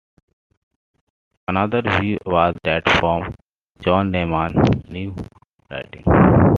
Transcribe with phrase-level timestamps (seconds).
[1.47, 3.35] Another view was that from
[3.83, 5.15] John Lehmann's "New
[5.69, 6.03] Writing".